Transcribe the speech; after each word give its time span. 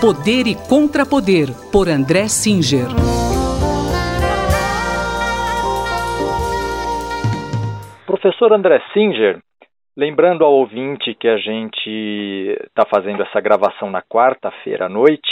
Poder 0.00 0.46
e 0.46 0.54
Contrapoder, 0.66 1.48
por 1.70 1.86
André 1.86 2.26
Singer. 2.26 2.88
Professor 8.06 8.50
André 8.54 8.80
Singer, 8.94 9.40
lembrando 9.94 10.42
ao 10.42 10.54
ouvinte 10.54 11.14
que 11.14 11.28
a 11.28 11.36
gente 11.36 12.56
está 12.66 12.86
fazendo 12.86 13.22
essa 13.22 13.42
gravação 13.42 13.90
na 13.90 14.00
quarta-feira 14.00 14.86
à 14.86 14.88
noite, 14.88 15.28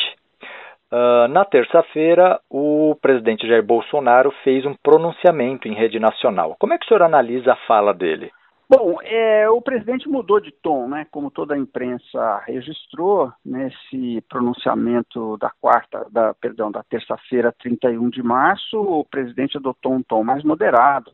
uh, 0.92 1.26
na 1.28 1.46
terça-feira 1.46 2.38
o 2.50 2.94
presidente 3.00 3.48
Jair 3.48 3.64
Bolsonaro 3.64 4.30
fez 4.44 4.66
um 4.66 4.74
pronunciamento 4.82 5.66
em 5.66 5.72
rede 5.72 5.98
nacional. 5.98 6.54
Como 6.58 6.74
é 6.74 6.78
que 6.78 6.84
o 6.84 6.88
senhor 6.88 7.04
analisa 7.04 7.54
a 7.54 7.66
fala 7.66 7.94
dele? 7.94 8.30
Bom, 8.70 8.98
é, 9.02 9.48
o 9.48 9.62
presidente 9.62 10.06
mudou 10.06 10.38
de 10.38 10.52
tom, 10.52 10.88
né? 10.88 11.06
Como 11.10 11.30
toda 11.30 11.54
a 11.54 11.58
imprensa 11.58 12.42
registrou 12.46 13.32
nesse 13.42 14.20
pronunciamento 14.28 15.38
da 15.38 15.50
quarta, 15.58 16.06
da, 16.10 16.34
perdão, 16.34 16.70
da 16.70 16.82
terça-feira, 16.82 17.54
31 17.58 18.10
de 18.10 18.22
março, 18.22 18.78
o 18.78 19.02
presidente 19.06 19.56
adotou 19.56 19.94
um 19.94 20.02
tom 20.02 20.22
mais 20.22 20.44
moderado 20.44 21.10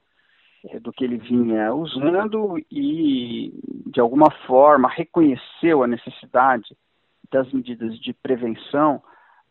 é, 0.68 0.80
do 0.80 0.92
que 0.92 1.04
ele 1.04 1.16
vinha 1.16 1.72
usando 1.72 2.58
e, 2.72 3.54
de 3.86 4.00
alguma 4.00 4.32
forma, 4.48 4.88
reconheceu 4.88 5.84
a 5.84 5.86
necessidade 5.86 6.76
das 7.30 7.52
medidas 7.52 7.96
de 8.00 8.12
prevenção 8.12 9.00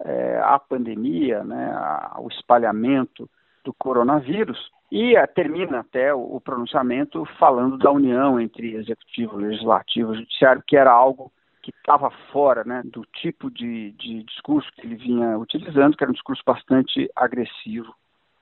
é, 0.03 0.41
à 0.43 0.59
pandemia, 0.59 1.41
né, 1.45 1.73
ao 2.11 2.27
espalhamento 2.27 3.29
do 3.63 3.73
coronavírus 3.73 4.59
e 4.93 5.17
uh, 5.17 5.27
termina 5.33 5.79
até 5.79 6.13
o, 6.13 6.35
o, 6.35 6.39
pronunciamento 6.39 7.25
falando 7.39 7.79
da 7.79 7.89
união 7.89 8.39
entre 8.39 8.75
executivo, 8.75 9.37
legislativo 9.37 10.13
e 10.13 10.17
judiciário, 10.19 10.63
que 10.67 10.77
era 10.77 10.91
algo 10.91 11.31
que 11.63 11.71
estava 11.71 12.11
fora 12.31 12.63
né, 12.63 12.83
do 12.85 13.03
tipo 13.11 13.49
de, 13.49 13.91
de, 13.93 14.21
discurso 14.21 14.71
que 14.73 14.85
ele 14.85 14.93
vinha 14.93 15.35
utilizando, 15.39 15.97
que 15.97 16.03
era 16.03 16.11
um 16.11 16.13
discurso 16.13 16.43
bastante 16.45 17.09
agressivo 17.15 17.91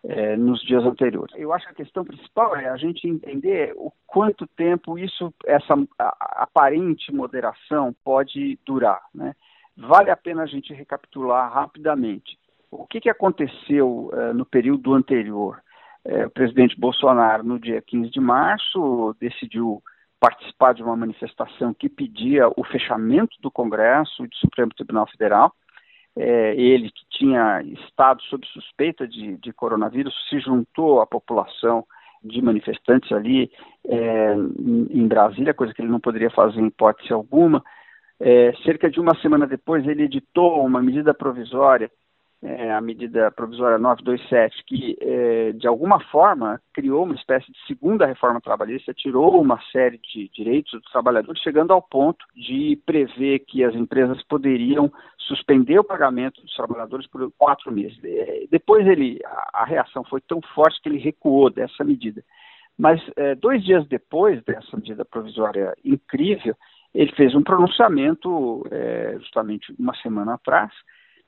é, 0.03 0.35
nos 0.35 0.61
dias 0.63 0.83
anteriores. 0.83 1.33
Eu 1.37 1.53
acho 1.53 1.67
que 1.67 1.71
a 1.71 1.85
questão 1.85 2.03
principal 2.03 2.53
é 2.57 2.67
a 2.67 2.75
gente 2.75 3.07
entender 3.07 3.71
o 3.77 3.89
quanto 4.05 4.45
tempo 4.45 4.99
isso, 4.99 5.33
essa 5.45 5.73
aparente 5.97 7.13
moderação 7.13 7.95
pode 8.03 8.59
durar. 8.65 9.01
Né? 9.15 9.33
Vale 9.77 10.11
a 10.11 10.17
pena 10.17 10.43
a 10.43 10.47
gente 10.47 10.73
recapitular 10.73 11.49
rapidamente. 11.49 12.37
O 12.69 12.85
que, 12.85 12.99
que 12.99 13.09
aconteceu 13.09 14.11
uh, 14.11 14.33
no 14.33 14.45
período 14.45 14.93
anterior? 14.93 15.61
É, 16.03 16.25
o 16.25 16.31
presidente 16.31 16.79
Bolsonaro, 16.79 17.43
no 17.43 17.59
dia 17.59 17.81
15 17.81 18.09
de 18.09 18.19
março, 18.19 19.15
decidiu 19.19 19.81
participar 20.19 20.73
de 20.73 20.83
uma 20.83 20.95
manifestação 20.95 21.73
que 21.73 21.89
pedia 21.89 22.47
o 22.55 22.63
fechamento 22.63 23.35
do 23.41 23.51
Congresso 23.51 24.23
e 24.23 24.27
do 24.27 24.35
Supremo 24.35 24.73
Tribunal 24.73 25.07
Federal. 25.07 25.51
É, 26.15 26.55
ele, 26.55 26.91
que 26.91 27.05
tinha 27.09 27.61
estado 27.61 28.21
sob 28.23 28.45
suspeita 28.47 29.07
de, 29.07 29.37
de, 29.37 29.53
coronavírus, 29.53 30.13
se 30.29 30.39
juntou 30.39 31.01
à 31.01 31.07
população 31.07 31.85
de 32.23 32.41
manifestantes 32.41 33.11
ali 33.11 33.49
é, 33.87 34.33
em 34.33 35.07
Brasília, 35.07 35.53
coisa 35.53 35.73
que 35.73 35.81
ele 35.81 35.89
não 35.89 35.99
poderia 35.99 36.29
fazer 36.29 36.59
em 36.59 36.67
hipótese 36.67 37.13
alguma. 37.13 37.63
É, 38.19 38.53
cerca 38.63 38.89
de 38.89 38.99
uma 38.99 39.15
semana 39.21 39.47
depois, 39.47 39.87
ele 39.87 40.03
editou 40.03 40.63
uma 40.63 40.81
medida 40.81 41.13
provisória 41.13 41.89
é, 42.43 42.71
a 42.71 42.81
medida 42.81 43.29
provisória 43.29 43.77
927, 43.77 44.63
que 44.65 44.97
é, 44.99 45.51
de 45.51 45.67
alguma 45.67 45.99
forma 46.05 46.59
criou 46.73 47.03
uma 47.03 47.13
espécie 47.13 47.51
de 47.51 47.57
segunda 47.67 48.05
reforma 48.05 48.41
trabalhista, 48.41 48.93
tirou 48.93 49.39
uma 49.39 49.61
série 49.71 49.99
de 49.99 50.27
direitos 50.29 50.71
dos 50.71 50.91
trabalhadores, 50.91 51.41
chegando 51.41 51.71
ao 51.71 51.81
ponto 51.81 52.25
de 52.35 52.81
prever 52.85 53.39
que 53.39 53.63
as 53.63 53.75
empresas 53.75 54.23
poderiam 54.23 54.91
suspender 55.19 55.77
o 55.77 55.83
pagamento 55.83 56.41
dos 56.41 56.53
trabalhadores 56.55 57.07
por 57.07 57.31
quatro 57.37 57.71
meses. 57.71 57.99
É, 58.03 58.45
depois 58.49 58.87
ele, 58.87 59.19
a, 59.23 59.61
a 59.61 59.65
reação 59.65 60.03
foi 60.03 60.19
tão 60.21 60.41
forte 60.55 60.81
que 60.81 60.89
ele 60.89 60.97
recuou 60.97 61.49
dessa 61.51 61.83
medida. 61.83 62.23
Mas 62.77 62.99
é, 63.15 63.35
dois 63.35 63.63
dias 63.63 63.87
depois 63.87 64.43
dessa 64.43 64.75
medida 64.75 65.05
provisória 65.05 65.75
incrível, 65.85 66.55
ele 66.93 67.11
fez 67.11 67.35
um 67.35 67.43
pronunciamento, 67.43 68.65
é, 68.71 69.15
justamente 69.19 69.73
uma 69.77 69.95
semana 69.97 70.33
atrás, 70.33 70.71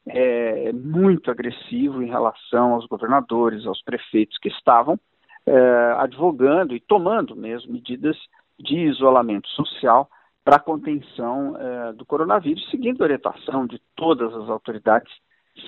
é, 0.08 0.72
muito 0.74 1.32
agressivo 1.32 2.02
em 2.04 2.08
relação 2.08 2.74
aos 2.74 2.86
governadores, 2.88 3.66
aos 3.66 3.82
prefeitos 3.82 4.38
que 4.38 4.50
estavam 4.50 5.00
é, 5.46 5.96
advogando 5.98 6.76
e 6.76 6.80
tomando 6.80 7.36
mesmo 7.36 7.74
medidas 7.74 8.18
de 8.60 8.78
isolamento 8.78 9.48
social 9.50 10.10
para 10.44 10.58
a 10.58 10.60
contenção 10.60 11.56
é, 11.58 11.94
do 11.94 12.06
coronavírus, 12.06 12.70
seguindo 12.70 13.02
a 13.02 13.06
orientação 13.06 13.66
de 13.66 13.82
todas 13.96 14.34
as 14.34 14.50
autoridades 14.50 15.12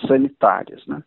sanitárias. 0.08 0.86
Né? 0.86 1.02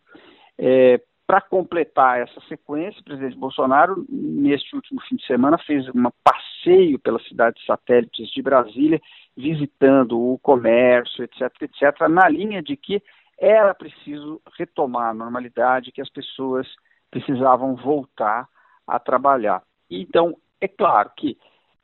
É, 0.57 1.01
para 1.27 1.41
completar 1.41 2.19
essa 2.19 2.41
sequência, 2.47 3.01
o 3.01 3.03
presidente 3.03 3.37
Bolsonaro, 3.37 4.03
neste 4.09 4.75
último 4.75 4.99
fim 5.01 5.15
de 5.15 5.25
semana, 5.27 5.59
fez 5.59 5.87
um 5.89 6.09
passeio 6.23 6.97
pelas 6.97 7.23
cidades 7.27 7.63
satélites 7.65 8.29
de 8.31 8.41
Brasília, 8.41 8.99
visitando 9.37 10.19
o 10.19 10.39
comércio, 10.39 11.23
etc., 11.23 11.51
etc., 11.61 12.09
na 12.09 12.27
linha 12.27 12.63
de 12.63 12.75
que 12.75 12.99
era 13.39 13.73
preciso 13.73 14.41
retomar 14.57 15.09
a 15.09 15.13
normalidade, 15.13 15.91
que 15.91 16.01
as 16.01 16.09
pessoas 16.09 16.67
precisavam 17.09 17.75
voltar 17.75 18.47
a 18.85 18.99
trabalhar. 18.99 19.63
Então, 19.89 20.35
é 20.59 20.67
claro 20.67 21.11
que 21.15 21.37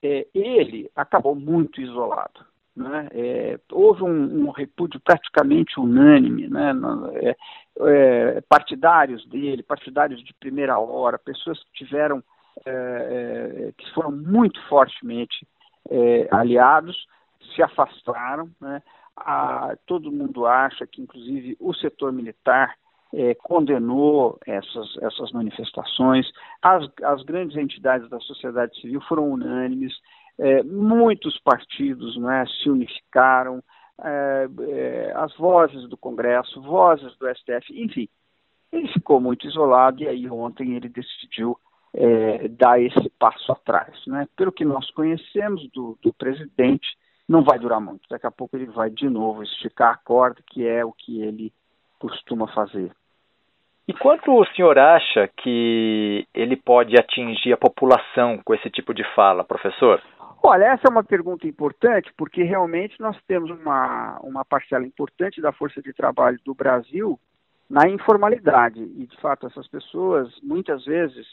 é, 0.03 0.27
ele 0.33 0.89
acabou 0.95 1.33
muito 1.33 1.81
isolado. 1.81 2.45
Né? 2.75 3.07
É, 3.13 3.59
houve 3.71 4.03
um, 4.03 4.47
um, 4.47 4.51
repúdio 4.51 4.99
praticamente 4.99 5.79
unânime, 5.79 6.47
né? 6.49 6.73
É, 7.13 7.35
é, 7.79 8.41
partidários 8.49 9.25
dele, 9.27 9.63
partidários 9.63 10.21
de 10.21 10.33
primeira 10.33 10.77
hora, 10.77 11.17
pessoas 11.17 11.57
que 11.63 11.85
tiveram, 11.85 12.21
é, 12.65 12.69
é, 12.69 13.71
que 13.77 13.89
foram 13.93 14.11
muito 14.11 14.61
fortemente 14.67 15.47
aliados, 16.31 17.05
se 17.53 17.61
afastaram, 17.61 18.49
né? 18.59 18.81
A, 19.15 19.75
todo 19.85 20.11
mundo 20.11 20.45
acha 20.45 20.85
que, 20.85 21.01
inclusive, 21.01 21.55
o 21.59 21.73
setor 21.73 22.11
militar 22.11 22.75
é, 23.13 23.33
condenou 23.35 24.37
essas, 24.45 24.97
essas 25.01 25.31
manifestações, 25.31 26.29
as, 26.61 26.89
as 27.03 27.23
grandes 27.23 27.55
entidades 27.55 28.09
da 28.09 28.19
sociedade 28.19 28.79
civil 28.79 29.01
foram 29.01 29.31
unânimes, 29.31 29.93
é, 30.37 30.63
muitos 30.63 31.39
partidos 31.39 32.17
né, 32.17 32.45
se 32.61 32.69
unificaram, 32.69 33.63
é, 34.03 34.47
é 34.67 35.13
as 35.15 35.33
vozes 35.37 35.87
do 35.87 35.95
Congresso, 35.95 36.61
vozes 36.61 37.15
do 37.17 37.27
STF, 37.33 37.81
enfim, 37.81 38.09
ele 38.71 38.87
ficou 38.89 39.21
muito 39.21 39.47
isolado 39.47 40.03
e 40.03 40.07
aí 40.07 40.29
ontem 40.29 40.75
ele 40.75 40.89
decidiu 40.89 41.57
é, 41.93 42.49
dar 42.49 42.81
esse 42.81 43.09
passo 43.17 43.51
atrás. 43.51 43.95
Né? 44.05 44.27
Pelo 44.35 44.51
que 44.51 44.65
nós 44.65 44.91
conhecemos 44.91 45.69
do, 45.71 45.97
do 46.01 46.13
presidente, 46.13 46.87
não 47.27 47.43
vai 47.43 47.57
durar 47.59 47.81
muito. 47.81 48.07
Daqui 48.09 48.27
a 48.27 48.31
pouco 48.31 48.55
ele 48.55 48.65
vai 48.67 48.89
de 48.89 49.09
novo 49.09 49.43
esticar 49.43 49.93
a 49.93 49.97
corda, 49.97 50.41
que 50.47 50.67
é 50.67 50.83
o 50.85 50.91
que 50.91 51.21
ele 51.21 51.51
costuma 51.99 52.47
fazer. 52.47 52.91
E 53.87 53.93
quanto 53.93 54.31
o 54.31 54.45
senhor 54.47 54.79
acha 54.79 55.27
que 55.37 56.27
ele 56.33 56.55
pode 56.55 56.95
atingir 56.99 57.53
a 57.53 57.57
população 57.57 58.39
com 58.43 58.53
esse 58.53 58.69
tipo 58.69 58.93
de 58.93 59.03
fala, 59.13 59.43
professor? 59.43 60.01
Olha, 60.41 60.65
essa 60.65 60.83
é 60.87 60.91
uma 60.91 61.03
pergunta 61.03 61.47
importante, 61.47 62.11
porque 62.17 62.43
realmente 62.43 62.99
nós 62.99 63.17
temos 63.27 63.49
uma, 63.49 64.19
uma 64.21 64.45
parcela 64.45 64.85
importante 64.85 65.41
da 65.41 65.51
força 65.51 65.81
de 65.81 65.93
trabalho 65.93 66.39
do 66.43 66.53
Brasil 66.53 67.19
na 67.69 67.87
informalidade. 67.87 68.79
E, 68.79 69.07
de 69.07 69.17
fato, 69.17 69.47
essas 69.47 69.67
pessoas, 69.67 70.29
muitas 70.41 70.85
vezes, 70.85 71.25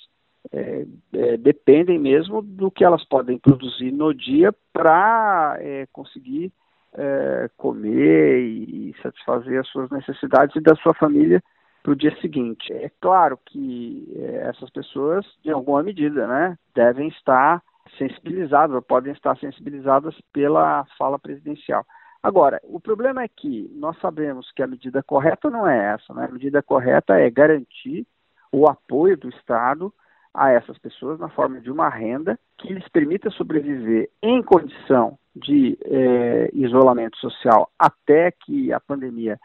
é, 0.50 0.86
é, 1.14 1.36
dependem 1.36 1.98
mesmo 1.98 2.42
do 2.42 2.70
que 2.70 2.84
elas 2.84 3.04
podem 3.04 3.38
produzir 3.38 3.92
no 3.92 4.12
dia 4.12 4.52
para 4.72 5.56
é, 5.60 5.86
conseguir 5.92 6.52
é, 6.94 7.48
comer 7.56 8.40
e 8.40 8.94
satisfazer 9.02 9.60
as 9.60 9.68
suas 9.68 9.90
necessidades 9.90 10.54
e 10.56 10.60
da 10.60 10.74
sua 10.76 10.94
família 10.94 11.42
para 11.82 11.92
o 11.92 11.96
dia 11.96 12.14
seguinte. 12.20 12.72
É 12.72 12.90
claro 13.00 13.38
que 13.46 14.12
é, 14.16 14.48
essas 14.48 14.70
pessoas, 14.70 15.26
em 15.44 15.50
alguma 15.50 15.82
medida, 15.82 16.26
né, 16.26 16.58
devem 16.74 17.08
estar 17.08 17.62
sensibilizadas, 17.98 18.74
ou 18.74 18.82
podem 18.82 19.12
estar 19.12 19.36
sensibilizadas 19.38 20.14
pela 20.32 20.84
fala 20.96 21.18
presidencial. 21.18 21.84
Agora, 22.22 22.60
o 22.62 22.78
problema 22.78 23.22
é 23.22 23.28
que 23.28 23.68
nós 23.74 23.98
sabemos 23.98 24.50
que 24.52 24.62
a 24.62 24.66
medida 24.66 25.02
correta 25.02 25.50
não 25.50 25.66
é 25.66 25.94
essa, 25.94 26.14
né? 26.14 26.26
A 26.26 26.32
medida 26.32 26.62
correta 26.62 27.18
é 27.18 27.28
garantir 27.28 28.06
o 28.52 28.68
apoio 28.68 29.16
do 29.16 29.28
Estado 29.28 29.92
a 30.34 30.50
essas 30.50 30.78
pessoas 30.78 31.18
na 31.18 31.28
forma 31.28 31.60
de 31.60 31.70
uma 31.70 31.88
renda 31.88 32.38
que 32.58 32.72
lhes 32.72 32.88
permita 32.88 33.30
sobreviver 33.30 34.10
em 34.22 34.42
condição 34.42 35.18
de 35.34 35.78
é, 35.84 36.50
isolamento 36.52 37.16
social 37.18 37.70
até 37.78 38.30
que 38.30 38.72
a 38.72 38.80
pandemia 38.80 39.38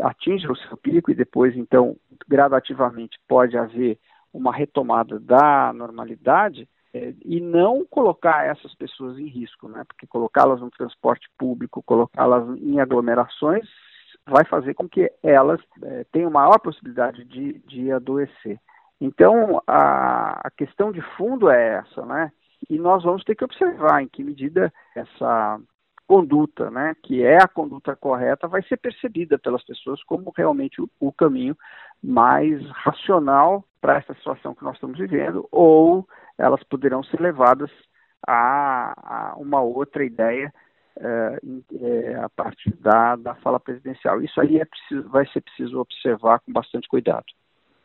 atinja 0.00 0.50
o 0.50 0.56
seu 0.56 0.76
pico 0.76 1.10
e 1.10 1.14
depois, 1.14 1.56
então, 1.56 1.96
gradativamente 2.26 3.18
pode 3.28 3.56
haver 3.56 3.98
uma 4.32 4.52
retomada 4.52 5.20
da 5.20 5.72
normalidade 5.72 6.68
é, 6.92 7.14
e 7.24 7.40
não 7.40 7.84
colocar 7.84 8.44
essas 8.44 8.74
pessoas 8.74 9.18
em 9.18 9.26
risco, 9.26 9.68
né? 9.68 9.84
porque 9.86 10.06
colocá-las 10.06 10.60
no 10.60 10.70
transporte 10.70 11.28
público, 11.38 11.82
colocá-las 11.82 12.58
em 12.58 12.80
aglomerações 12.80 13.68
vai 14.26 14.44
fazer 14.44 14.74
com 14.74 14.88
que 14.88 15.10
elas 15.22 15.60
é, 15.82 16.04
tenham 16.10 16.30
maior 16.30 16.58
possibilidade 16.58 17.24
de, 17.24 17.58
de 17.66 17.92
adoecer. 17.92 18.58
Então, 19.04 19.62
a, 19.66 20.48
a 20.48 20.50
questão 20.50 20.90
de 20.90 21.02
fundo 21.14 21.50
é 21.50 21.74
essa, 21.74 22.06
né? 22.06 22.32
E 22.70 22.78
nós 22.78 23.04
vamos 23.04 23.22
ter 23.22 23.34
que 23.34 23.44
observar 23.44 24.02
em 24.02 24.08
que 24.08 24.24
medida 24.24 24.72
essa 24.96 25.60
conduta, 26.06 26.70
né, 26.70 26.94
que 27.02 27.22
é 27.22 27.36
a 27.36 27.48
conduta 27.48 27.94
correta, 27.94 28.48
vai 28.48 28.62
ser 28.62 28.78
percebida 28.78 29.38
pelas 29.38 29.62
pessoas 29.62 30.02
como 30.04 30.32
realmente 30.34 30.80
o, 30.80 30.88
o 31.00 31.12
caminho 31.12 31.56
mais 32.02 32.62
racional 32.70 33.64
para 33.78 33.96
essa 33.98 34.14
situação 34.14 34.54
que 34.54 34.64
nós 34.64 34.74
estamos 34.74 34.98
vivendo, 34.98 35.46
ou 35.52 36.06
elas 36.38 36.62
poderão 36.64 37.02
ser 37.04 37.20
levadas 37.20 37.70
a, 38.26 39.32
a 39.32 39.36
uma 39.36 39.60
outra 39.60 40.02
ideia 40.02 40.52
é, 40.98 41.40
é, 41.80 42.14
a 42.16 42.28
partir 42.30 42.74
da, 42.76 43.16
da 43.16 43.34
fala 43.36 43.60
presidencial. 43.60 44.22
Isso 44.22 44.40
aí 44.40 44.58
é 44.60 44.64
preciso, 44.64 45.08
vai 45.10 45.26
ser 45.26 45.42
preciso 45.42 45.78
observar 45.78 46.40
com 46.40 46.52
bastante 46.52 46.88
cuidado. 46.88 47.26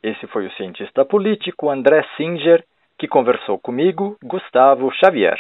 Esse 0.02 0.28
foi 0.28 0.48
o 0.48 0.52
cientista 0.54 1.04
político 1.04 1.70
André 1.70 2.06
Singer, 2.16 2.64
que 2.98 3.08
conversou 3.08 3.60
comigo, 3.60 4.18
Gustavo 4.24 4.90
Xavier. 4.92 5.38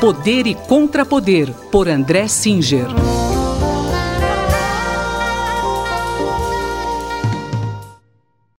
Poder 0.00 0.46
e 0.46 0.54
Contrapoder, 0.54 1.48
por 1.70 1.88
André 1.88 2.26
Singer. 2.26 2.86